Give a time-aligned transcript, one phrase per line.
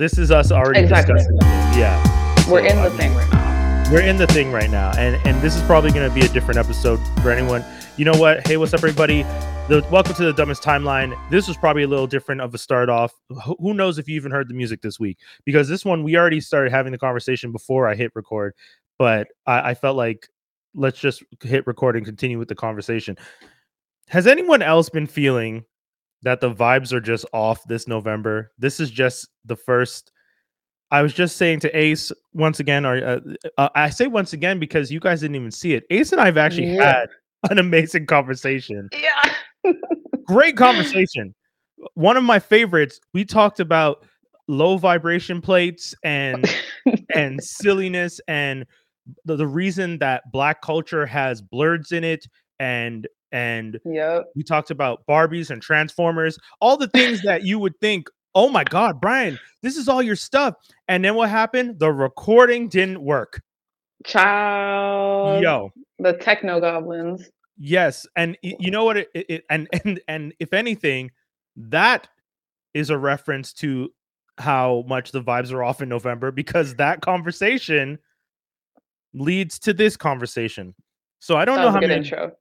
[0.00, 1.12] This is us already Exactly.
[1.16, 1.36] discussing.
[1.36, 1.76] it.
[1.78, 2.02] Yeah.
[2.50, 3.90] We're So, in I the mean, thing right now.
[3.92, 6.28] We're in the thing right now, and and this is probably going to be a
[6.30, 7.62] different episode for anyone.
[7.98, 8.46] You know what?
[8.46, 9.24] Hey, what's up, everybody?
[9.68, 11.14] The, welcome to the dumbest timeline.
[11.30, 13.12] This was probably a little different of a start off.
[13.44, 15.18] Who who knows if you even heard the music this week?
[15.44, 18.54] Because this one we already started having the conversation before I hit record,
[18.98, 20.26] but I, I felt like
[20.74, 23.18] let's just hit record and continue with the conversation.
[24.08, 25.66] Has anyone else been feeling
[26.22, 28.52] that the vibes are just off this November?
[28.58, 30.12] This is just the first.
[30.90, 33.20] I was just saying to Ace once again, or uh,
[33.58, 35.84] uh, I say once again because you guys didn't even see it.
[35.90, 36.92] Ace and I have actually Yeah.
[36.92, 37.08] had
[37.50, 38.88] an amazing conversation.
[38.92, 39.72] Yeah.
[40.24, 41.34] Great conversation.
[41.94, 43.00] One of my favorites.
[43.14, 44.04] We talked about
[44.48, 46.44] low vibration plates and
[47.14, 48.66] and silliness and
[49.24, 52.26] the, the reason that black culture has blurs in it
[52.58, 54.24] and and yep.
[54.34, 58.64] we talked about Barbies and Transformers, all the things that you would think, oh my
[58.64, 60.54] God, Brian, this is all your stuff.
[60.88, 61.78] And then what happened?
[61.78, 63.40] The recording didn't work.
[64.04, 65.42] Child.
[65.42, 67.28] Yo, The techno goblins.
[67.58, 68.06] yes.
[68.16, 68.96] And you know what?
[68.96, 71.10] It, it, and, and, and if anything,
[71.56, 72.08] that
[72.74, 73.92] is a reference to
[74.38, 77.98] how much the vibes are off in November because that conversation
[79.12, 80.74] leads to this conversation.
[81.18, 82.04] So I don't That know how good many.
[82.06, 82.32] intro.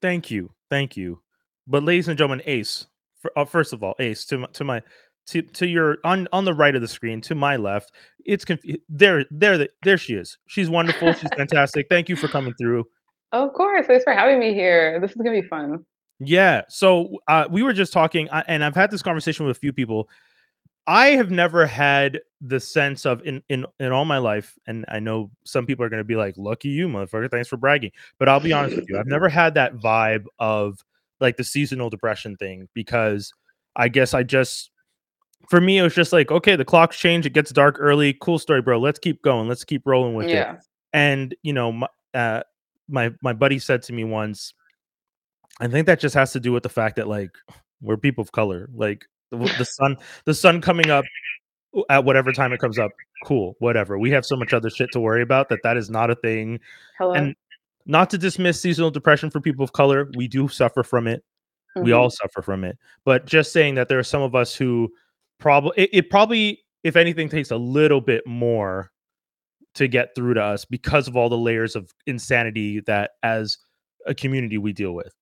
[0.00, 1.20] Thank you, thank you.
[1.66, 2.86] But ladies and gentlemen, Ace.
[3.20, 4.82] For, uh, first of all, Ace to my, to my
[5.26, 7.92] to to your on on the right of the screen to my left.
[8.24, 10.38] It's conf- there there the, there she is.
[10.46, 11.12] She's wonderful.
[11.12, 11.86] She's fantastic.
[11.88, 12.84] Thank you for coming through.
[13.32, 13.86] Of course.
[13.86, 15.00] Thanks for having me here.
[15.00, 15.84] This is gonna be fun.
[16.18, 16.62] Yeah.
[16.68, 20.08] So uh, we were just talking, and I've had this conversation with a few people.
[20.86, 24.98] I have never had the sense of in in in all my life, and I
[24.98, 27.30] know some people are going to be like, "Lucky you, motherfucker!
[27.30, 30.80] Thanks for bragging." But I'll be honest with you, I've never had that vibe of
[31.20, 33.32] like the seasonal depression thing because
[33.76, 34.70] I guess I just,
[35.48, 38.12] for me, it was just like, okay, the clocks change, it gets dark early.
[38.20, 38.80] Cool story, bro.
[38.80, 39.48] Let's keep going.
[39.48, 40.56] Let's keep rolling with it Yeah.
[40.92, 42.42] and you know my, uh,
[42.88, 44.52] my my buddy said to me once
[45.60, 47.30] i think that just has to do with the fact that like
[47.80, 51.04] we're people of color like the, the sun the sun coming up
[51.88, 52.90] at whatever time it comes up.
[53.24, 53.98] Cool whatever.
[53.98, 56.60] We have so much other shit to worry about that that is not a thing.
[56.98, 57.14] Hello.
[57.14, 57.34] and
[57.86, 61.24] not to dismiss seasonal depression for people of color we do suffer from it.
[61.74, 61.96] We Mhm.
[61.98, 62.78] all suffer from it.
[63.04, 64.92] But just saying that there are some of us who
[65.40, 68.90] probably it, it probably if anything takes a little bit more
[69.74, 73.56] to get through to us because of all the layers of insanity that as
[74.06, 75.14] a community we deal with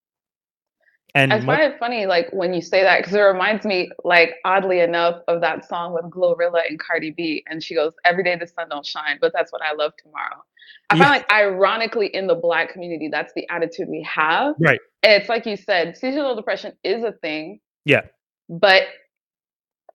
[1.15, 4.35] and I find it funny, like when you say that, because it reminds me, like
[4.45, 8.37] oddly enough, of that song with Glorilla and Cardi B, and she goes, "Every day
[8.37, 10.45] the sun don't shine, but that's what I love tomorrow."
[10.91, 10.99] I Yeah.
[10.99, 14.55] find like ironically in the Black community, that's the attitude we have.
[14.59, 18.03] right And it's like you said, seasonal depression is a thing, yeah
[18.49, 18.85] but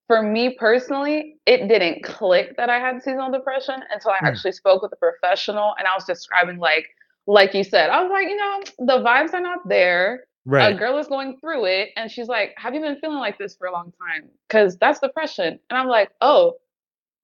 [0.08, 4.28] for me personally, it didn't click that I had seasonal depression until I Hmm.
[4.28, 6.88] actually spoke with a professional, and I was describing like,
[7.28, 10.78] like you said, I was like, you know, the vibes are not there right a
[10.78, 13.68] girl is going through it and she's like have you been feeling like this for
[13.68, 16.54] a long time because that's depression and i'm like oh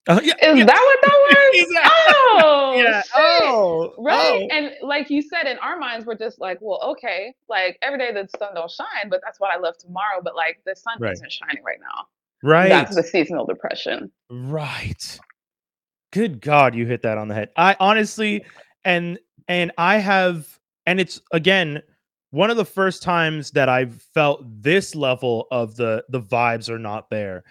[0.08, 1.92] Uh, yeah, is yeah, that what that was Exactly.
[2.44, 4.48] oh yeah oh right oh.
[4.52, 8.12] and like you said in our minds we're just like well okay like every day
[8.14, 11.14] the sun don't shine but that's what i love tomorrow but like the sun Right.
[11.14, 12.08] isn't shining right now
[12.44, 15.20] right that's the seasonal depression Right.
[16.12, 17.50] Good God, you hit that on the head.
[17.58, 18.44] I honestly,
[18.86, 20.48] and and I have,
[20.88, 21.84] and it's again
[22.32, 26.80] one of the first times that I've felt this level of the the vibes are
[26.80, 27.44] not there.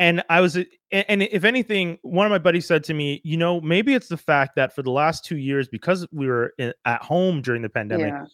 [0.00, 3.60] And I was, and if anything, one of my buddies said to me, you know,
[3.60, 7.00] maybe it's the fact that for the last two years, because we were in, at
[7.00, 8.24] home during the pandemic, yeah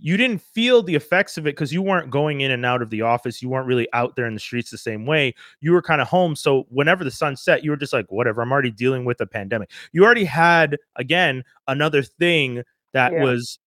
[0.00, 2.90] you didn't feel the effects of it because you weren't going in and out of
[2.90, 3.42] the office.
[3.42, 5.34] You weren't really out there in the streets the same way.
[5.60, 6.34] You were kind of home.
[6.36, 9.26] So whenever the sun set, you were just like, whatever, I'm already dealing with a
[9.26, 9.70] pandemic.
[9.92, 12.62] You already had, again, another thing
[12.92, 13.22] that Yeah.
[13.22, 13.58] was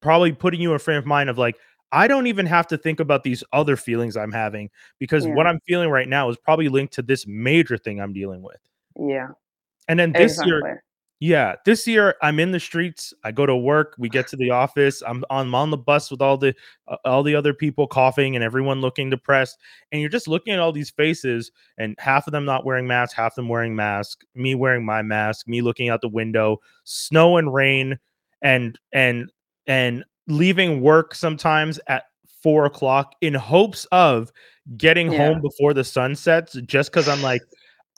[0.00, 1.56] probably putting you in a frame of mind of like,
[1.90, 5.60] I don't even have to think about these other feelings I'm having because what I'm
[5.66, 8.60] feeling right now is probably linked to this major thing I'm dealing with.
[8.98, 9.28] yeah
[9.88, 10.84] And then this exactly year,
[11.20, 13.12] yeah, this year I'm in the streets.
[13.24, 13.96] I go to work.
[13.98, 15.02] We get to the office.
[15.04, 16.54] I'm on, I'm on the bus with all the
[16.86, 19.58] uh, all the other people coughing and everyone looking depressed.
[19.90, 23.14] And you're just looking at all these faces, and half of them not wearing masks,
[23.14, 24.24] half of them wearing masks.
[24.36, 25.48] Me wearing my mask.
[25.48, 26.58] Me looking out the window.
[26.84, 27.98] Snow and rain,
[28.40, 29.32] and and
[29.68, 32.04] and leaving work sometimes at
[32.42, 34.32] four o'clock in hopes of
[34.76, 35.18] getting Yeah.
[35.28, 36.54] home before the sun sets.
[36.66, 37.42] Just because I'm like.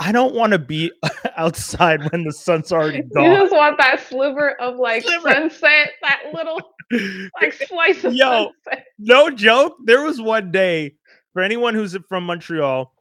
[0.03, 0.91] I don't want to be
[1.37, 3.23] outside when the sun's already gone.
[3.23, 5.31] you just want that sliver of like Sliver.
[5.31, 6.59] sunset that little
[7.43, 8.51] like slice of Yo.
[8.65, 9.77] sunset no joke.
[9.85, 10.95] There was one day
[11.35, 12.95] for anyone who's from Montreal.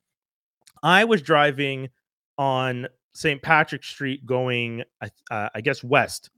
[0.84, 1.88] I was driving
[2.38, 3.42] on St.
[3.42, 6.30] Patrick Street going, I- uh, I guess, west.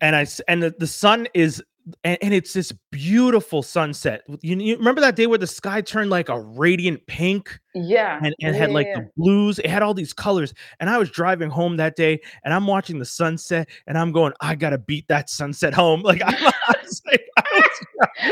[0.00, 1.62] And I and the, the sun is
[2.04, 4.22] and, and it's this beautiful sunset.
[4.42, 8.16] You, you remember that day where the sky turned like a radiant pink Yeah.
[8.16, 9.58] and, and yeah, had like yeah, the blues.
[9.58, 10.52] It had all these colors.
[10.80, 14.32] And I was driving home that day and I'm watching the sunset and I'm going,
[14.40, 16.02] I gotta beat that sunset home.
[16.10, 17.86] Like I'm, I was like, I was,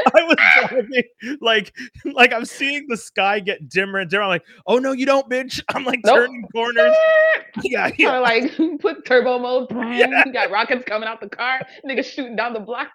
[0.15, 0.37] I was
[0.69, 1.03] driving
[1.41, 1.73] like
[2.15, 4.25] like I'm seeing the sky get dimmer and dimmer.
[4.25, 5.63] I'm like, oh no, you don't, bitch.
[5.75, 6.17] I'm like Nope.
[6.17, 6.95] turning corners.
[7.63, 8.17] Yeah, yeah.
[8.17, 9.69] Or like put turbo mode.
[9.71, 10.25] Yeah.
[10.27, 11.61] You got rockets coming out the car.
[11.89, 12.89] Niggas shooting down the block.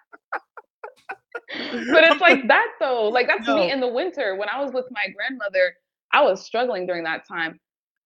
[1.92, 3.08] But it's like that though.
[3.08, 3.56] Like that's No.
[3.56, 4.36] me in the winter.
[4.36, 5.74] When I was with my grandmother,
[6.12, 7.58] I was struggling during that time.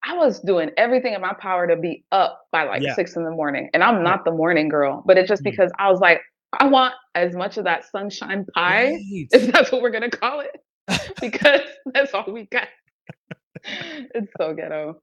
[0.03, 2.95] I was doing everything in my power to be up by like Yeah.
[2.95, 3.69] six in the morning.
[3.73, 5.51] And I'm not the morning girl, but it's just Mm.
[5.51, 6.21] because I was like,
[6.53, 9.27] I want as much of that sunshine pie, Right.
[9.31, 10.51] if that's what we're gonna call it,
[11.21, 11.61] because
[11.93, 12.67] that's all we got.
[13.65, 15.01] It's so ghetto.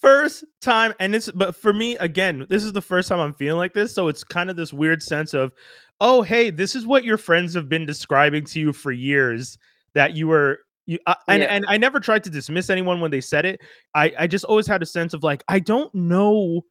[0.00, 3.58] First time and it's but for me again this is the first time i'm feeling
[3.58, 5.52] like this so it's kind of this weird sense of
[6.00, 9.58] oh hey this is what your friends have been describing to you for years
[9.94, 11.48] that you were you I, and Yeah.
[11.48, 13.60] and i never tried to dismiss anyone when they said it
[13.94, 16.62] i i just always had a sense of like i don't know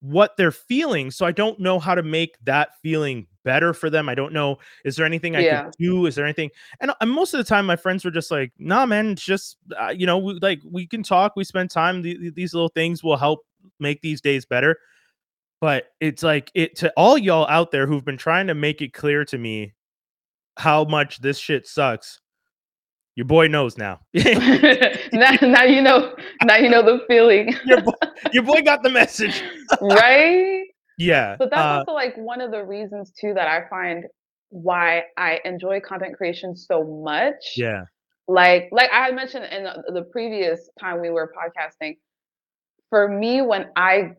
[0.00, 4.08] what they're feeling so i don't know how to make that feeling better for them
[4.08, 5.62] i don't know is there anything i Yeah.
[5.62, 6.50] can do is there anything
[6.80, 9.56] and, and most of the time my friends were just like nah man it's just
[9.80, 12.68] uh, you know we, like we can talk we spend time the, the- these little
[12.68, 13.40] things will help
[13.80, 14.76] make these days better
[15.60, 18.92] but it's like it to all y'all out there who've been trying to make it
[18.92, 19.72] clear to me
[20.58, 22.20] how much this shit sucks
[23.14, 26.14] your boy knows now now, now you know.
[26.44, 27.92] Now you know the feeling, your, boy,
[28.32, 29.40] your boy got the message
[29.80, 30.64] right?
[31.02, 34.04] Yeah But that's uh, also like one of the reasons too that I find
[34.50, 37.44] why I enjoy content creation so much.
[37.54, 37.84] yeah
[38.28, 41.96] Like like I had mentioned in the, the previous time we were podcasting,
[42.90, 44.12] for me when I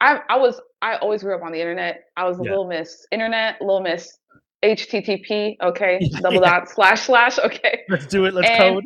[0.00, 2.04] I I was I always grew up on the internet.
[2.16, 2.44] I was a Yeah.
[2.44, 4.18] little miss internet, little miss
[4.62, 6.50] HTTP, okay, double yeah.
[6.50, 7.82] dot slash slash, okay.
[7.88, 8.84] let's do it let's And code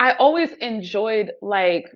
[0.00, 1.86] I always enjoyed like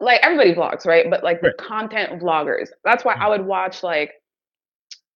[0.00, 1.08] like everybody vlogs, right?
[1.10, 1.52] But like Right.
[1.52, 2.68] the content vloggers.
[2.84, 4.12] That's why I would watch like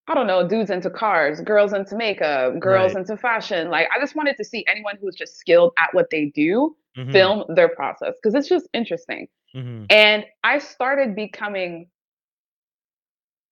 [0.09, 2.97] I don't know, dudes into cars, girls into makeup, girls Right.
[2.97, 3.71] into fashion.
[3.71, 7.13] Like I just wanted to see anyone who's just skilled at what they do Mhm,
[7.13, 9.29] film their process because it's just interesting.
[9.55, 9.91] mhm.
[9.91, 11.89] And I started becoming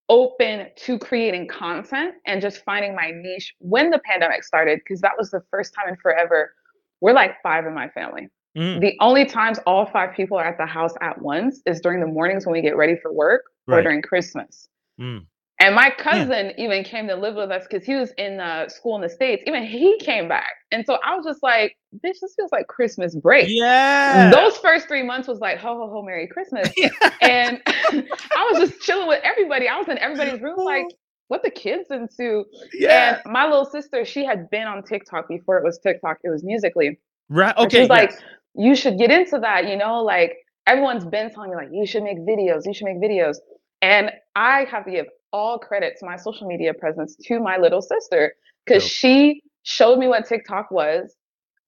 [0.09, 5.13] open to creating content and just finding my niche when the pandemic started because that
[5.17, 6.55] was the first time in forever.
[7.01, 8.29] We're like five in my family.
[8.57, 8.81] Mhm.
[8.81, 12.07] The only times all five people are at the house at once is during the
[12.07, 14.69] mornings when we get ready for work or during Christmas.
[15.01, 15.27] Mm.
[15.61, 18.97] And my cousin even came to live with us because he was in uh, school
[18.97, 19.43] in the States.
[19.47, 20.51] Even he came back.
[20.73, 23.47] And so I was just like, bitch, this feels like Christmas break.
[23.49, 26.69] yeah Those first three months was like, ho, ho, ho, Merry Christmas.
[27.23, 29.69] And I was just chilling with everybody.
[29.69, 30.87] I was in everybody's room, like,
[31.29, 32.45] what the kids into?
[32.75, 36.31] yeah And my little sister, she had been on TikTok before it was TikTok, it
[36.31, 36.97] was Musical.ly.
[37.31, 38.23] right okay she was like, yes.
[38.55, 40.37] You should get into that, you know, like
[40.67, 43.37] everyone's been telling me like you should make videos, you should make videos.
[43.83, 47.83] And I have to give all credit to my social media presence to my little
[47.83, 48.35] sister
[48.65, 48.91] because Dope.
[48.91, 51.15] she showed me what TikTok was.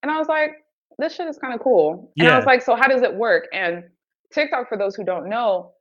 [0.03, 0.53] And I was like,
[0.99, 2.13] this shit is kind of cool.
[2.15, 2.25] Yeah.
[2.25, 3.45] And I was like, so how does it work?
[3.53, 3.85] And
[4.33, 5.73] TikTok, for those who don't know,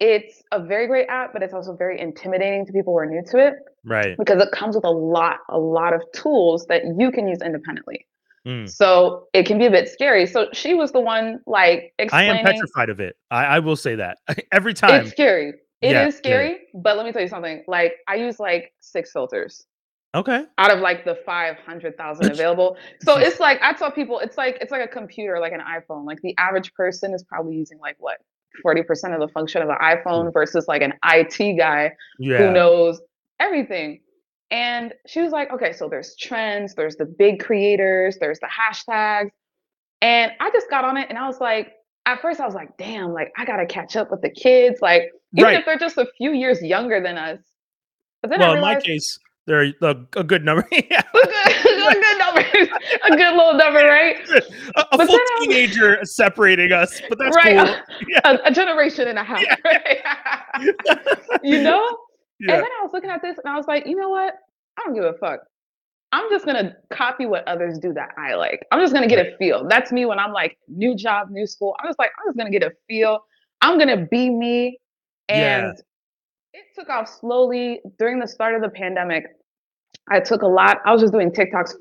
[0.00, 3.22] it's a very great app, but it's also very intimidating to people who are new
[3.30, 7.10] to it right because it comes with a lot, a lot of tools that you
[7.10, 8.06] can use independently.
[8.46, 8.68] Mm.
[8.68, 10.26] So it can be a bit scary.
[10.26, 13.94] So she was the one like i am petrified of it i, I will say
[13.96, 14.18] that
[14.52, 15.54] every time It's scary.
[15.82, 16.10] It is Yeah, yeah.
[16.10, 17.62] scary, but let me tell you something.
[17.66, 19.66] Like I use like six filters
[20.14, 22.76] okay out of like the five hundred thousand available.
[23.02, 26.06] So it's like I tell people it's like it's like a computer, like an iPhone.
[26.06, 28.18] Like the average person is probably using like what
[28.62, 32.50] forty percent of the function of an iPhone versus like an IT guy yeah who
[32.52, 33.00] knows
[33.40, 34.00] everything.
[34.54, 39.30] And she was like, okay, so there's trends, there's the big creators, there's the hashtags.
[40.00, 41.72] And I just got on it and I was like,
[42.06, 45.10] at first I was like, damn, like I gotta catch up with the kids, like
[45.36, 45.58] even Right.
[45.58, 47.40] if they're just a few years younger than us.
[48.22, 51.26] But then well I in my case they're a, a good number yeah a good,
[51.96, 52.40] a good number,
[53.02, 54.16] a good little number, right?
[54.76, 57.56] a, a full then I was- teenager separating us but that's right.
[57.66, 58.20] cool yeah.
[58.24, 59.98] A, a generation and a half, right?
[61.42, 61.82] you know?
[62.40, 64.34] yeah And then I was looking at this and I was like, you know what?
[64.78, 65.40] I don't give a fuck.
[66.12, 68.64] I'm just gonna copy what others do that I like.
[68.70, 69.66] I'm just gonna get a feel.
[69.68, 71.74] That's me when I'm like new job, new school.
[71.80, 73.18] I'm just like, I'm just gonna get a feel.
[73.60, 74.78] I'm gonna be me.
[75.28, 75.68] Yeah.
[75.68, 75.78] And
[76.52, 79.24] it took off slowly during the start of the pandemic.
[80.08, 81.74] I took a lot, I was just doing TikToks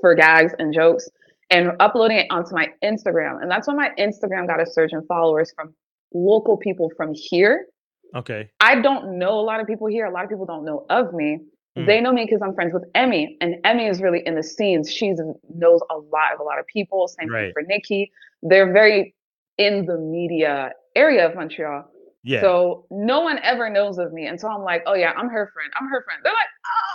[0.00, 1.08] for gags and jokes.
[1.50, 3.42] and uploading it onto my Instagram.
[3.42, 5.74] And that's when my Instagram got a surge in followers from
[6.14, 7.66] local people from here.
[8.14, 8.48] Okay.
[8.60, 10.06] I don't know a lot of people here.
[10.06, 11.40] A lot of people don't know of me.
[11.80, 11.86] Mm.
[11.86, 14.90] They know me because I'm friends with Emmy, and Emmy is really in the scenes.
[14.92, 17.08] She knows a lot of a lot of people.
[17.08, 18.10] Same thing for Nikki.
[18.42, 19.14] They're very
[19.58, 21.84] in the media area of Montreal.
[22.22, 22.40] Yeah.
[22.40, 24.26] So no one ever knows of me.
[24.26, 25.70] And so I'm like, oh yeah, I'm her friend.
[25.78, 26.20] I'm her friend.
[26.22, 26.48] They're like,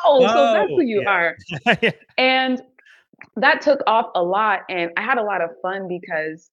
[0.06, 1.10] oh, so that's who you yeah.
[1.10, 1.38] are.
[1.82, 1.92] yeah.
[2.18, 2.62] And
[3.36, 4.62] that took off a lot.
[4.70, 6.50] And I had a lot of fun because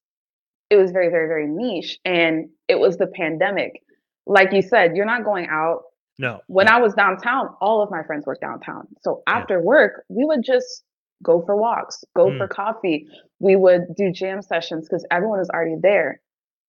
[0.71, 1.99] it was very, very, very niche.
[2.05, 3.83] And it was the pandemic.
[4.27, 5.83] Like you said, you're not going out.
[6.23, 6.41] No.
[6.47, 6.73] When no.
[6.73, 8.87] I was downtown, all of my friends work downtown.
[9.03, 9.35] So Yeah.
[9.39, 10.85] after work, we would just
[11.23, 12.39] go for walks, go Mm.
[12.39, 13.07] for coffee.
[13.41, 16.21] We would do jam sessions because everyone was already there.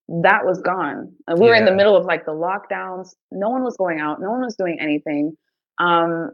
[0.09, 1.13] That was gone.
[1.27, 3.15] And we were in the middle of like the lockdowns.
[3.31, 4.19] No one was going out.
[4.19, 5.37] No one was doing anything.
[5.79, 6.31] Um,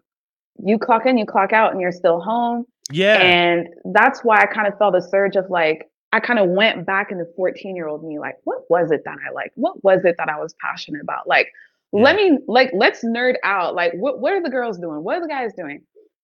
[0.57, 2.65] you clock in, you clock out, and you're still home.
[2.91, 3.17] yeah.
[3.21, 6.85] And that's why I kind of felt a surge of like, I kind of went
[6.87, 9.53] back in the 14 year old me, like, what was it that I liked?
[9.55, 11.27] What was it that I was passionate about?
[11.27, 11.49] Like,
[11.91, 13.75] let me, like, let's nerd out.
[13.75, 15.03] Like, what, what are the girls doing?
[15.03, 15.81] What are the guys doing?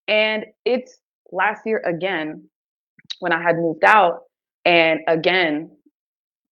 [0.07, 0.99] And it's
[1.31, 2.47] last year again
[3.19, 4.21] when I had moved out.
[4.65, 5.71] And again,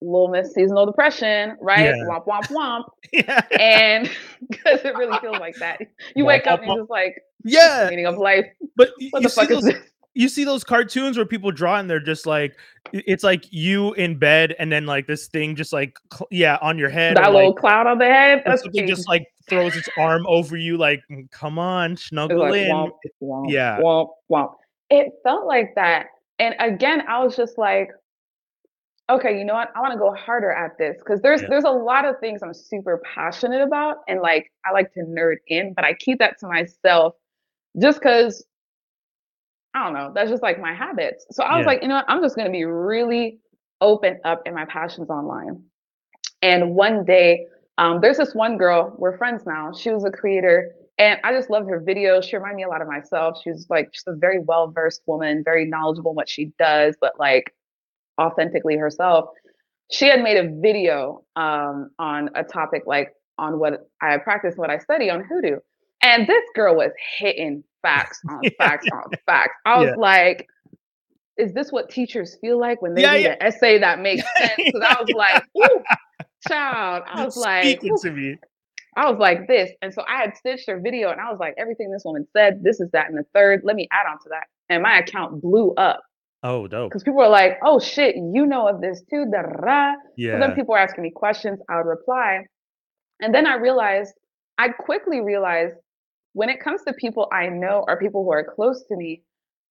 [0.01, 1.93] little miss seasonal depression, right?
[1.96, 2.05] Yeah.
[2.08, 2.84] Womp, womp, womp.
[3.13, 3.41] yeah.
[3.60, 4.10] And
[4.50, 5.79] because it really feels like that.
[6.15, 7.88] You Womp, wake up womp, and you're just like, Yeah.
[7.89, 8.46] meaning of life.
[8.75, 9.75] But What the fuck is those this?
[10.13, 12.55] You see those cartoons where people draw and they're just like
[12.91, 16.77] it's like you in bed and then like this thing just like cl- yeah on
[16.77, 18.43] your head That little like, cloud on the head.
[18.46, 22.55] That's something just like throws its arm over you like "Mm, come on snuggle like
[22.55, 22.91] in womp,
[23.22, 23.79] womp, Yeah.
[23.79, 24.53] womp, womp.
[24.89, 26.08] It felt like that.
[26.39, 27.89] And again, I was just like,
[29.10, 29.72] okay, you know what?
[29.75, 31.48] I want to go harder at this because there's Yeah.
[31.50, 35.38] there's a lot of things I'm super passionate about and like I like to nerd
[35.48, 37.15] in, but I keep that to myself
[37.82, 38.46] just because
[39.74, 41.25] I don't know, that's just like my habits.
[41.32, 41.72] So I was Yeah.
[41.72, 42.06] like, you know what?
[42.08, 43.39] I'm just gonna be really
[43.82, 45.63] open up in my passions online.
[46.42, 49.72] And one day, um, there's this one girl, we're friends now.
[49.74, 52.24] She was a creator, and I just loved her videos.
[52.24, 53.42] She reminded me a lot of myself.
[53.42, 56.96] She was like just a very well versed woman, very knowledgeable in what she does,
[57.01, 57.53] but like
[58.22, 59.30] authentically herself.
[59.92, 64.70] She had made a video um, on a topic like on what I practice, what
[64.70, 65.60] I study on Hoodoo.
[66.03, 69.55] And this girl was hitting facts on Yeah, facts on facts.
[69.65, 69.98] I was Yeah.
[69.98, 70.48] like,
[71.38, 73.31] is this what teachers feel like when they Yeah, read yeah.
[73.31, 74.63] an essay that makes sense?
[74.72, 75.83] Because I was like, ooh,
[76.48, 77.03] child.
[77.07, 78.00] I was like, speaking ooh.
[78.01, 78.38] to me
[78.95, 79.72] I was like this.
[79.81, 82.63] And so I had stitched her video and I was like, everything this woman said,
[82.63, 83.62] this is that and the third.
[83.63, 84.45] Let me add on to that.
[84.69, 86.01] And my account blew up
[86.43, 89.25] oh dope because people were like, oh shit, you know of this too.
[89.31, 89.93] Da, da.
[90.31, 91.60] So then people were asking me questions.
[91.69, 92.45] I would reply.
[93.22, 94.13] And then I realized,
[94.57, 95.75] I quickly realized
[96.34, 99.24] when it comes to people I know or people who are close to me,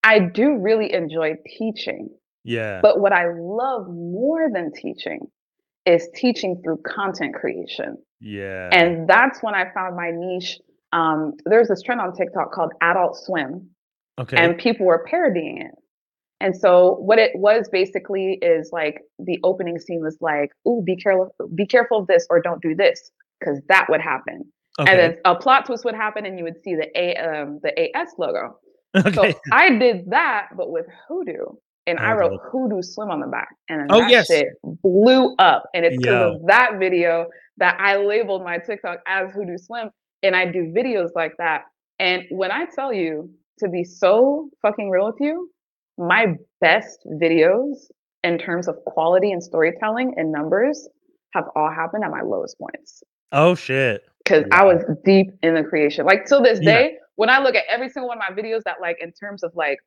[0.02, 2.08] I do really enjoy teaching.
[2.44, 5.20] yeah But what I love more than teaching
[5.86, 7.98] is teaching through content creation.
[8.20, 10.58] yeah And that's when I found my niche.
[10.92, 13.68] Um, there's this trend on TikTok called Adult Swim,
[14.18, 15.74] okay and people were parodying it.
[16.40, 20.96] And so what it was basically is like the opening scene was like, "Ooh, be
[20.96, 25.00] careful, be careful of this, or don't do this, because that would happen." Okay And
[25.00, 28.10] then a plot twist would happen, and you would see the A um, the AS
[28.18, 28.58] logo.
[28.96, 31.46] okay So I did that, but with Hoodoo.
[31.86, 32.42] And I wrote dope.
[32.52, 33.48] Hoodoo Swim on the back.
[33.68, 34.26] And then Oh, that yes.
[34.28, 35.64] shit blew up.
[35.74, 37.26] And it's because of that video
[37.56, 39.90] that I labeled my TikTok as Hoodoo Swim.
[40.22, 41.62] And I do videos like that.
[41.98, 45.50] And when I tell you to be so fucking real with you,
[45.98, 47.74] my best videos
[48.22, 50.88] in terms of quality and storytelling and numbers
[51.34, 53.02] have all happened at my lowest points
[53.32, 56.06] oh shit because I was deep in the creation.
[56.06, 56.72] Like till this Yeah.
[56.72, 59.42] day, when I look at every single one of my videos, that like in terms
[59.42, 59.78] of like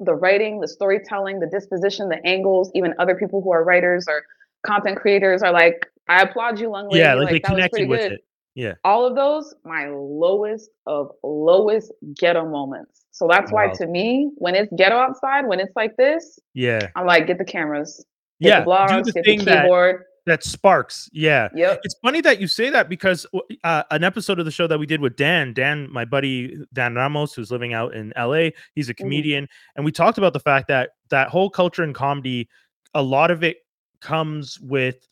[0.00, 4.24] the writing, the storytelling, the disposition, the angles, even other people who are writers or
[4.66, 7.00] content creators are like, I applaud you, Lung Lady.
[7.00, 8.12] yeah like, they that was connected with good.
[8.12, 13.02] it yeah All of those, my lowest of lowest ghetto moments.
[13.12, 17.06] So that's why to me, when it's ghetto outside, when it's like this, yeah I'm
[17.06, 18.04] like, get the cameras,
[18.42, 19.96] get yeah the blogs, get the keyboard.
[19.96, 21.80] that sparks yeah Yep.
[21.84, 23.26] It's funny that you say that because
[23.62, 26.94] uh, an episode of the show that we did with Dan, Dan, my buddy Dan
[26.94, 30.68] Ramos, who's living out in LA, he's a comedian, and we talked about the fact
[30.68, 32.48] that that whole culture in comedy,
[32.94, 33.58] a lot of it
[34.00, 35.06] comes with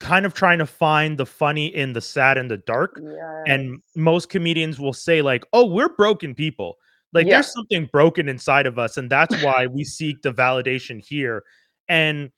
[0.00, 3.00] kind of trying to find the funny in the sad and the dark.
[3.46, 6.76] And most comedians will say like, "Oh, we're broken people."
[7.12, 11.44] Like there's something broken inside of us, and that's why we seek the validation here.
[11.88, 12.30] And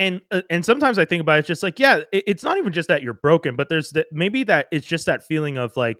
[0.00, 2.58] and uh, and sometimes I think about it, it's just like, yeah, it- it's not
[2.58, 5.76] even just that you're broken, but there's that maybe that it's just that feeling of
[5.76, 5.98] like,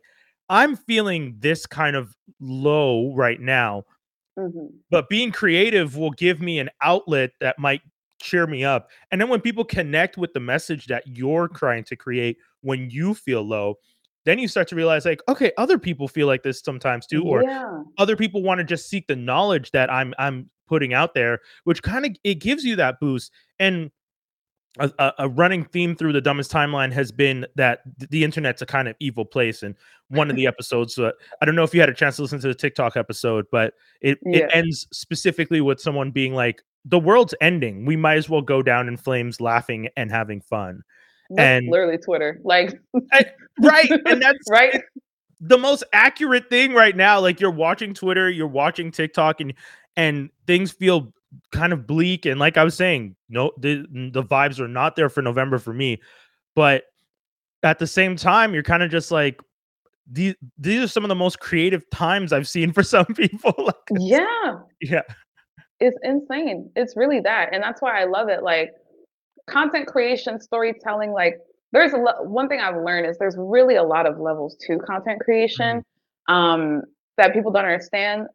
[0.51, 3.85] I'm feeling this kind of low right now,
[4.37, 4.83] Mhm.
[4.91, 7.83] but being creative will give me an outlet that might
[8.21, 8.91] cheer me up.
[9.11, 13.15] And then when people connect with the message that you're trying to create when you
[13.15, 13.77] feel low,
[14.27, 17.47] then you start to realize like, okay, other people feel like this sometimes too, or
[17.47, 17.83] Yeah.
[17.99, 21.83] other people want to just seek the knowledge that I'm I'm putting out there, which
[21.83, 23.31] kind of it gives you that boost.
[23.59, 23.91] And
[24.79, 28.87] a, a, running theme through the dumbest timeline has been that the internet's a kind
[28.87, 29.65] of evil place.
[29.65, 29.75] And
[30.09, 31.11] one of the episodes, uh,
[31.43, 33.75] I don't know if you had a chance to listen to the TikTok episode, but
[34.01, 34.45] it, Yeah.
[34.45, 37.85] it ends specifically with someone being like, "The world's ending.
[37.85, 40.83] We might as well go down in flames, laughing and having fun."
[41.31, 42.41] That's And- literally Twitter.
[42.45, 42.73] Like,
[43.61, 44.81] Right, and that's right?
[45.41, 47.21] The most accurate thing right now.
[47.21, 49.55] Like you're watching Twitter, you're watching TikTok, and
[49.97, 51.13] and things feel
[51.53, 52.27] kind of bleak.
[52.27, 55.73] And like I was saying, no, the the vibes are not there for November for
[55.73, 56.01] me.
[56.55, 56.85] But
[57.63, 59.41] at the same time, you're kind of just like
[60.11, 60.35] these.
[60.59, 63.55] These are some of the most creative times I've seen for some people.
[63.59, 64.55] Like, Yeah.
[64.81, 65.03] yeah,
[65.79, 66.71] It's insane.
[66.77, 67.51] It's really that.
[67.55, 68.43] And that's why I love it.
[68.43, 68.73] Like
[69.47, 71.39] content creation, storytelling, like
[71.73, 74.79] there's a lo- one thing I've learned is there's really a lot of levels to
[74.79, 75.83] content creation
[76.29, 76.83] um
[77.17, 78.27] that people don't understand.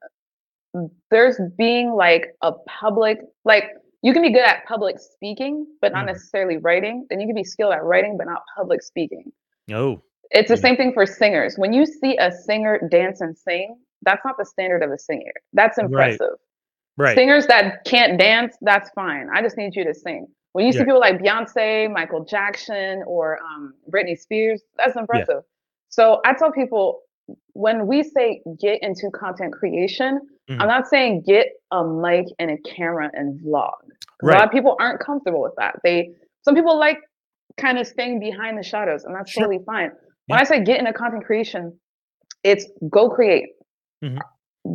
[1.09, 3.65] There's being like a public like
[4.01, 6.07] you can be good at public speaking, but not Mhm.
[6.07, 7.07] necessarily writing.
[7.09, 9.31] Then you can be skilled at writing, but not public speaking.
[9.73, 10.01] oh,
[10.31, 11.57] It's the same thing for singers.
[11.57, 15.31] When you see a singer dance and sing, that's not the standard of a singer.
[15.53, 15.85] That's Right.
[15.85, 16.37] impressive.
[16.97, 19.27] right, Singers that can't dance, that's fine.
[19.33, 20.27] I just need you to sing.
[20.55, 20.85] When you see Yeah.
[20.85, 25.43] people like Beyonce, Michael Jackson, or um, Britney Spears, that's impressive.
[25.89, 27.01] So I tell people
[27.51, 30.61] when we say get into content creation, Mhm.
[30.61, 33.73] I'm not saying get a mic and a camera and vlog.
[34.21, 35.75] 'Cause A lot of people aren't comfortable with that.
[35.83, 36.99] They some people like
[37.57, 39.43] kind of staying behind the shadows, and that's Sure.
[39.43, 39.89] totally fine.
[40.27, 40.41] When Yeah.
[40.41, 41.77] I say get into content creation,
[42.45, 43.49] it's go create.
[44.01, 44.19] Mhm.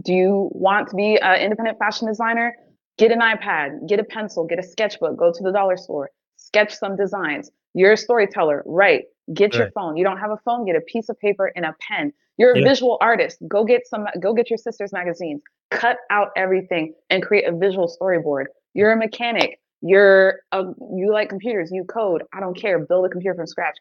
[0.02, 2.54] Do you want to be an independent fashion designer?
[2.98, 6.74] Get an iPad, get a pencil, get a sketchbook, go to the dollar store, sketch
[6.74, 7.50] some designs.
[7.74, 9.04] You're a storyteller, write.
[9.32, 9.96] Get your phone.
[9.96, 12.12] You don't have a phone, get a piece of paper and a pen.
[12.36, 12.68] You're a Yeah.
[12.68, 13.38] visual artist.
[13.48, 15.40] Go get some go get your sister's magazines.
[15.70, 18.46] Cut out everything and create a visual storyboard.
[18.74, 19.60] You're a mechanic.
[19.82, 20.64] You're a,
[20.96, 22.22] you like computers, you code.
[22.34, 22.78] I don't care.
[22.80, 23.76] Build a computer from scratch.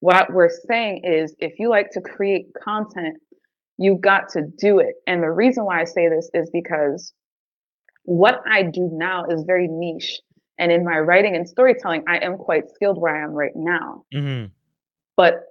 [0.00, 3.16] What we're saying is if you like to create content,
[3.78, 4.94] you got to do it.
[5.06, 7.12] And the reason why I say this is because
[8.04, 10.20] what I do now is very niche.
[10.58, 14.04] And in my writing and storytelling, I am quite skilled where I am right now.
[14.14, 14.50] Mhm.
[15.16, 15.42] But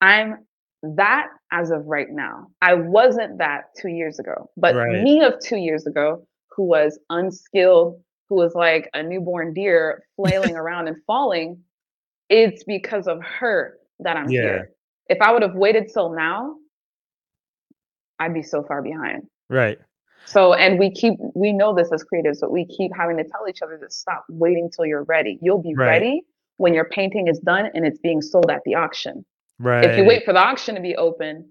[0.00, 0.46] I'm
[0.82, 2.48] that as of right now.
[2.60, 4.50] I wasn't that two years ago.
[4.56, 5.00] But Right.
[5.02, 6.26] me of two years ago,
[6.56, 11.62] who was unskilled, who was like a newborn deer flailing around and falling,
[12.28, 14.40] it's because of her that I'm Yeah.
[14.42, 14.72] here.
[15.08, 16.56] If I would have waited till now,
[18.18, 19.28] I'd be so far behind.
[19.50, 19.78] right,
[20.26, 23.48] So, and we keep, we know this as creatives, but we keep having to tell
[23.48, 25.38] each other to stop waiting till you're ready.
[25.42, 25.88] You'll be Right.
[25.88, 26.22] ready
[26.56, 29.24] when your painting is done and it's being sold at the auction.
[29.58, 29.84] right.
[29.84, 31.48] If you wait for the auction to be open,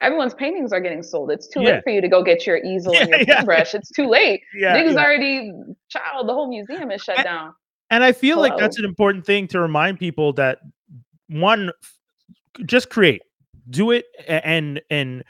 [0.00, 1.30] everyone's paintings are getting sold.
[1.30, 1.74] It's too Yeah.
[1.76, 3.64] late for you to go get your easel and Yeah, your yeah.
[3.74, 4.42] It's too late.
[4.56, 5.52] yeah, Niggas already,
[5.88, 7.54] child, the whole museum is shut And- down.
[7.90, 10.58] And I feel like that's an important thing to remind people that
[11.28, 11.72] one,
[12.66, 13.22] just create,
[13.70, 15.24] do it, and and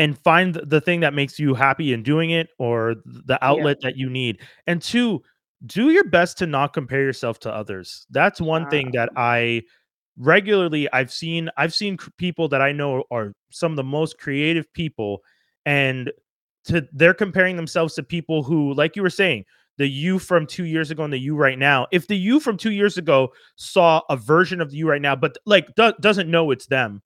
[0.00, 3.96] and find the thing that makes you happy in doing it, or the outlet that
[3.96, 4.40] you need.
[4.66, 5.22] And two,
[5.66, 8.06] do your best to not compare yourself to others.
[8.10, 9.62] That's one thing that I
[10.16, 11.50] regularly I've seen.
[11.58, 15.20] I've seen people that I know are some of the most creative people,
[15.66, 16.10] and
[16.64, 19.44] to they're comparing themselves to people who, like you were saying,
[19.76, 21.86] the you from two years ago and the you right now.
[21.92, 25.16] If the you from two years ago saw a version of the you right now,
[25.16, 27.02] but like do- doesn't know it's them,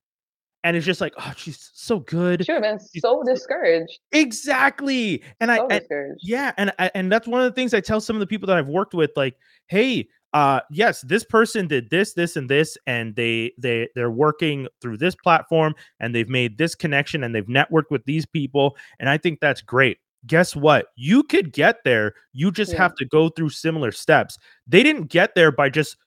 [0.64, 2.44] and it's just like, oh, she's so good.
[2.44, 4.00] Should have been so discouraged.
[4.12, 5.22] Exactly.
[5.40, 8.20] And I and, yeah, and and that's one of the things I tell some of
[8.20, 9.37] the people that I've worked with, like,
[9.68, 14.66] hey, uh, yes, this person did this, this, and this, and they they they're working
[14.81, 19.09] through this platform, and they've made this connection, and they've networked with these people, and
[19.09, 19.98] I think that's great.
[20.27, 20.87] Guess what?
[20.96, 22.14] You could get there.
[22.33, 22.79] You just Yeah.
[22.79, 24.38] have to go through similar steps.
[24.66, 25.98] They didn't get there by just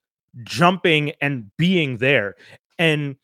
[0.43, 2.33] jumping and being there.
[2.79, 3.15] And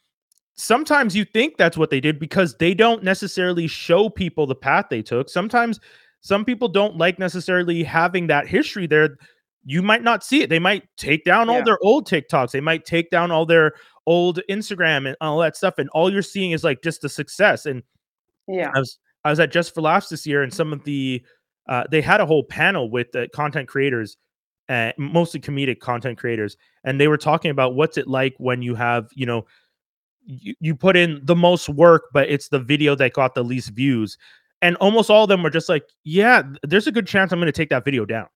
[0.56, 4.86] sometimes you think that's what they did because they don't necessarily show people the path
[4.90, 5.30] they took.
[5.30, 5.80] Sometimes
[6.22, 9.18] some people don't like necessarily having that history there.
[9.66, 10.50] You might not see it.
[10.50, 12.52] They might take down all their old TikToks.
[12.52, 13.74] They might take down all their
[14.06, 15.76] old Instagram and all that stuff.
[15.78, 17.66] And all you're seeing is like just the success.
[17.66, 17.84] And
[18.48, 18.72] Yeah.
[18.76, 21.24] I was I was at Just for Laughs this year, and some of the
[21.70, 24.18] uh, they had a whole panel with the content creators,
[24.68, 28.76] uh, mostly comedic content creators, and they were talking about what's it like when you
[28.76, 29.46] have you know
[30.26, 33.72] you, you put in the most work, but it's the video that got the least
[33.72, 34.18] views.
[34.62, 37.52] and almost all of them were just like, yeah, there's a good chance I'm going
[37.52, 38.28] to take that video down.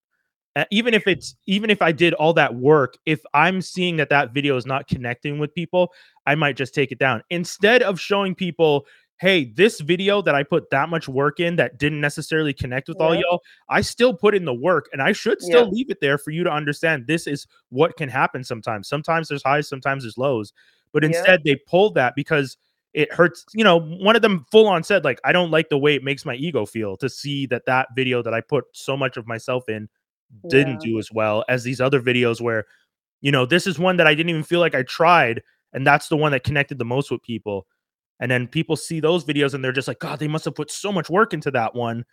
[0.58, 4.10] Uh, even if it's even if I did all that work, if I'm seeing that
[4.10, 5.94] that video is not connecting with people,
[6.26, 8.86] I might just take it down instead of showing people,
[9.20, 13.00] hey, this video that I put that much work in that didn't necessarily connect with
[13.00, 15.70] all y'all, I still put in the work and I should still Yeah.
[15.70, 18.88] leave it there for you to understand this is what can happen sometimes.
[18.90, 20.54] Sometimes there's highs, sometimes there's lows,
[20.94, 22.58] but instead they pulled that because
[22.94, 23.46] it hurts.
[23.54, 26.04] You know, one of them full on said, like, I don't like the way it
[26.04, 29.28] makes my ego feel to see that that video that I put so much of
[29.28, 29.88] myself in
[30.50, 30.92] didn't Yeah.
[30.92, 32.66] do as well as these other videos where,
[33.22, 35.42] you know, this is one that I didn't even feel like I tried.
[35.74, 37.68] And that's the one that connected the most with people.
[38.20, 40.72] And then people see those videos and they're just like, God, they must have put
[40.72, 42.04] so much work into that one.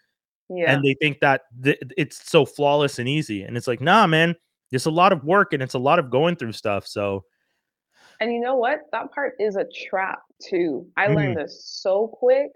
[0.51, 0.71] Yeah.
[0.73, 3.43] And they think that th- it's so flawless and easy.
[3.43, 4.35] And it's like, nah, man,
[4.71, 6.87] it's a lot of work and it's a lot of going through stuff.
[6.87, 7.25] So,
[8.21, 8.81] And you know what?
[8.93, 10.87] That part is a trap too.
[10.97, 11.15] I Mhm.
[11.15, 12.53] learned this so quick.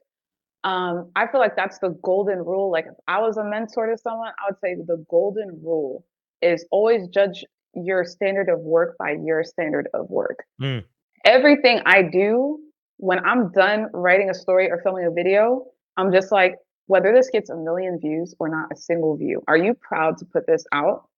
[0.64, 2.70] Um, I feel like that's the golden rule.
[2.70, 6.04] Like if I was a mentor to someone, I would say the golden rule
[6.42, 7.44] is always judge
[7.74, 10.44] your standard of work by your standard of work.
[10.60, 10.84] Mm.
[11.24, 12.58] Everything I do,
[12.96, 15.66] when I'm done writing a story or filming a video,
[15.96, 19.56] I'm just like, whether this gets a million views or not a single view, are
[19.56, 21.08] you proud to put this out?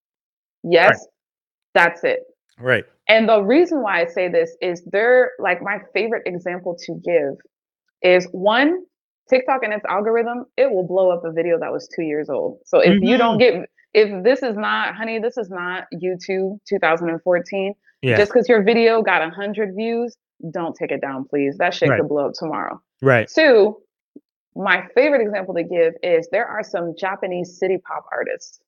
[0.62, 1.06] Yes,
[1.74, 2.20] that's it.
[2.60, 2.84] Right.
[3.08, 7.34] And the reason why I say this is they're like my favorite example to give
[8.02, 8.82] is one,
[9.28, 12.58] TikTok and its algorithm, it will blow up a video that was two years old.
[12.66, 13.04] So if mm-hmm.
[13.04, 18.16] you don't get, if this is not, honey, this is not YouTube 2014, Yeah.
[18.16, 20.16] just because your video got 100 views,
[20.52, 21.56] don't take it down, please.
[21.58, 22.00] That shit Right.
[22.00, 22.80] could blow up tomorrow.
[23.02, 23.28] right.
[23.28, 23.78] Two,
[24.56, 28.60] my favorite example to give is there are some Japanese city pop artists.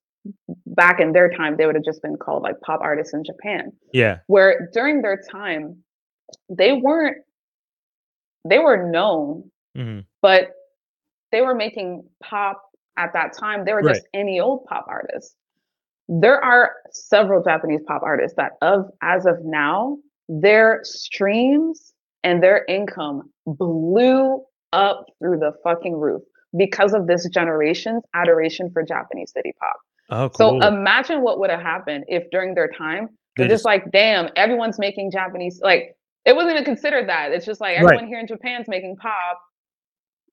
[0.65, 3.71] Back in their time, they would have just been called like pop artists in Japan.
[3.93, 4.19] Yeah.
[4.27, 5.83] where during their time
[6.49, 7.17] they weren't
[8.47, 10.51] they were known hmm but
[11.31, 12.61] they were making pop
[12.97, 13.65] at that time.
[13.65, 15.35] They were just any old pop artists.
[16.07, 19.97] There are several japanese pop artists that of as of now
[20.29, 26.21] their streams and their income blew up through the fucking roof
[26.57, 29.75] because of this generation's adoration for japanese city pop
[30.13, 33.91] Oh, so imagine what would have happened if during their time They they're just, like,
[33.91, 35.59] damn, everyone's making Japanese.
[35.63, 35.95] Like
[36.25, 37.31] it wasn't even considered that.
[37.31, 37.85] It's just like Right.
[37.85, 39.41] everyone here in Japan's making pop.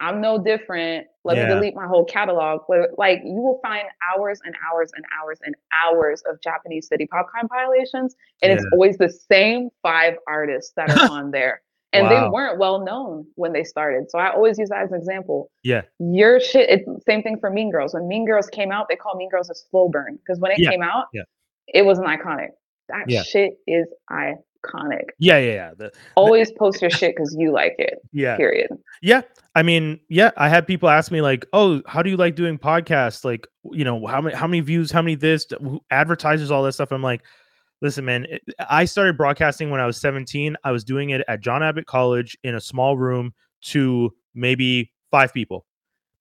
[0.01, 1.07] I'm no different.
[1.25, 1.47] Let Yeah.
[1.49, 2.63] me delete my whole catalog.
[2.69, 3.85] But, Like you will find
[4.17, 8.97] hours and hours and hours and hours of Japanese city pop compilations, and it's always
[8.99, 11.63] the same five artists that are on there.
[11.93, 14.11] And they weren't well known when they started.
[14.11, 15.83] So I always use that as an example yeah.
[15.99, 19.19] your shit it's same thing for mean girls when mean girls came out they called
[19.19, 21.23] mean girls a slow burn because when it Yeah, came out yeah.
[21.69, 22.49] it was an iconic
[22.89, 23.23] that Yeah.
[23.23, 25.39] shit is iconic Yeah.
[25.39, 25.53] Yeah.
[25.53, 25.71] Yeah.
[25.77, 28.37] The, always post your shit because you like it yeah.
[28.37, 28.69] period
[29.03, 29.23] Yeah.
[29.57, 32.57] I mean, yeah, I had people ask me like, "Oh, how do you like doing
[32.57, 33.25] podcasts?
[33.25, 35.45] Like, you know, how many how many views, how many this,
[35.91, 37.23] advertisers, all that stuff." I'm like,
[37.83, 40.57] "Listen, man, it- I started broadcasting when I was 17.
[40.65, 45.33] I was doing it at John Abbott College in a small room to maybe 5
[45.35, 45.67] people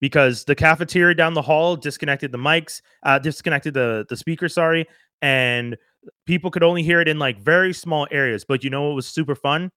[0.02, 4.88] because the cafeteria down the hall disconnected the mics, uh disconnected the the speaker, sorry,
[5.22, 5.78] and
[6.26, 8.46] people could only hear it in like very small areas.
[8.46, 9.72] But you know what was super fun?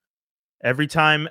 [0.65, 1.29] Every time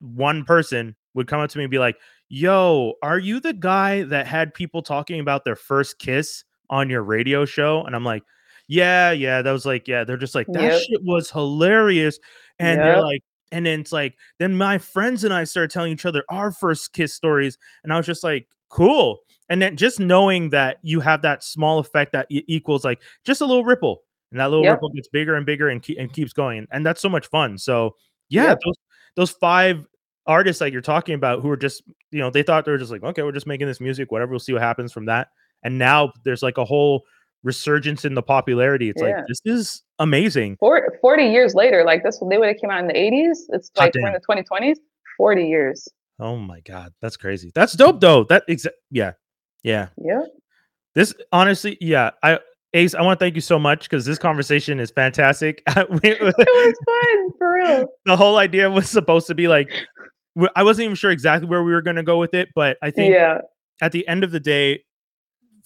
[0.00, 1.96] one person would come up to me and be like,
[2.28, 7.02] "Yo, are you the guy that had people talking about their first kiss on your
[7.02, 8.22] radio show?" And I'm like,
[8.70, 10.04] "Yeah, yeah." That was like, yeah.
[10.04, 10.80] They're just like, "That Yep.
[10.82, 12.18] shit was hilarious,"
[12.58, 16.06] and they're like, and then it's like, then my friends and I started telling each
[16.06, 20.50] other our first kiss stories, and I was just like, "Cool." And then just knowing
[20.50, 24.38] that you have that small effect that e- equals like just a little ripple, and
[24.40, 24.74] that little Yep.
[24.74, 27.58] ripple gets bigger and bigger and, ke- and keeps going, and that's so much fun.
[27.58, 27.96] So
[28.28, 28.60] yeah, Yep.
[28.64, 28.74] those
[29.16, 29.84] those five
[30.26, 32.92] artists that you're talking about who are just you know they thought they were just
[32.92, 35.28] like okay we're just making this music whatever we'll see what happens from that
[35.64, 37.02] and now there's like a whole
[37.42, 39.16] resurgence in the popularity it's Yeah.
[39.16, 40.56] like this is amazing.
[40.60, 43.70] 40, 40 years later like this they would have came out in the 80s it's
[43.76, 44.76] like we're in the 2020s
[45.16, 45.88] 40 years.
[46.18, 47.50] Oh my god that's crazy.
[47.54, 49.12] That's dope though that exa- yeah
[49.62, 49.88] yeah.
[50.02, 50.22] Yeah
[50.94, 52.38] this honestly yeah i
[52.74, 55.62] ace i want to thank you so much because this conversation is fantastic.
[55.76, 57.86] It was fun for real.
[58.06, 59.70] The whole idea was supposed to be like
[60.56, 62.90] I wasn't even sure exactly where we were going to go with it but i
[62.90, 63.38] think yeah.
[63.82, 64.84] at the end of the day,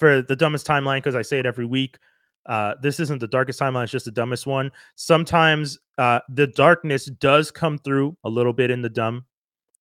[0.05, 1.97] for the dumbest timeline, because I say it every week,
[2.45, 4.71] uh, this isn't the darkest timeline, it's just the dumbest one.
[4.97, 9.25] Sometimes uh, the darkness does come through a little bit in the dumb.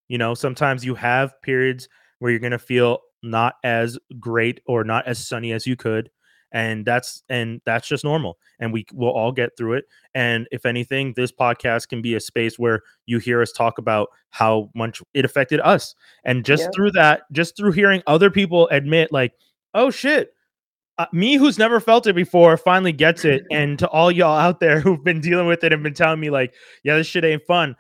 [0.08, 4.86] You know, sometimes you have periods where you're going to feel not as great or
[4.86, 6.10] not as sunny as you could.
[6.54, 10.68] and that's and that's just normal and we will all get through it and if
[10.68, 15.02] anything this podcast can be a space where you hear us talk about how much
[15.16, 16.70] it affected us and just Yeah.
[16.76, 19.34] through that just through hearing other people admit like
[19.74, 20.34] oh shit.
[21.00, 23.44] Uh, me who's never felt it before finally gets it.
[23.52, 26.30] And to all y'all out there who've been dealing with it and been telling me
[26.30, 27.76] like yeah this shit ain't fun.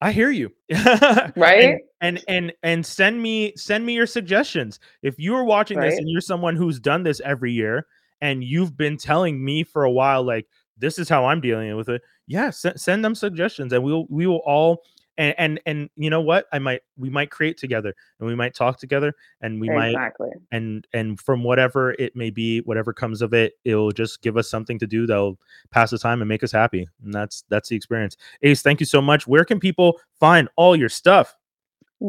[0.00, 0.52] I hear you.
[1.36, 1.78] Right?
[2.00, 4.80] and and and send me send me your suggestions.
[5.02, 7.86] If you are watching this and you're someone who's done this every year
[8.22, 10.46] and you've been telling me for a while like
[10.78, 14.26] this is how i'm dealing with it yeah send, send them suggestions and we'll we
[14.26, 14.82] will all
[15.18, 18.54] and and and you know what i might we might create together and we might
[18.54, 20.30] talk together and we might exactly.
[20.50, 24.48] and and from whatever it may be whatever comes of it it'll just give us
[24.48, 25.38] something to do that'll
[25.70, 28.86] pass the time and make us happy and that's that's the experience ace thank you
[28.86, 31.36] so much where can people find all your stuff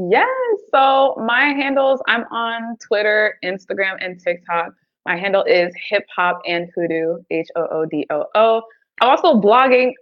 [0.09, 0.27] Yes.
[0.73, 4.73] So my handles, I'm on Twitter, Instagram, and TikTok.
[5.05, 8.63] My handle is hip hop and hoodoo, H O O D O O.
[9.01, 9.93] I'm also blogging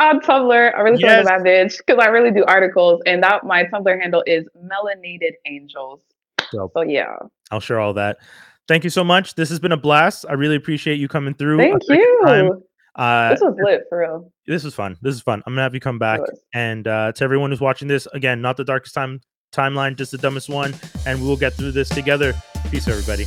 [0.00, 0.74] on Tumblr.
[0.74, 1.26] I really feel Yes.
[1.26, 6.00] bad bitch because I really do articles, and that my Tumblr handle is melanated angels.
[6.52, 6.72] Dope.
[6.74, 7.14] So yeah,
[7.50, 8.18] I'll share all that.
[8.68, 9.34] Thank you so much.
[9.34, 10.24] This has been a blast.
[10.28, 11.58] I really appreciate you coming through.
[11.58, 12.62] thank you.
[12.96, 14.32] Uh, This was lit for real.
[14.46, 14.96] this was fun.
[15.02, 15.42] This is fun.
[15.46, 16.20] I'm gonna have you come back.
[16.54, 19.20] And uh, to everyone who's watching this, again, not the darkest time
[19.52, 20.74] timeline, just the dumbest one.
[21.06, 22.34] And we will get through this together.
[22.70, 23.24] Peace, everybody.